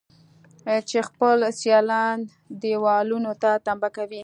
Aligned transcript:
چې 0.89 0.99
خپل 1.09 1.37
سيالان 1.61 2.17
دېوالونو 2.61 3.31
ته 3.41 3.51
تمبه 3.65 3.89
کړي. 3.97 4.19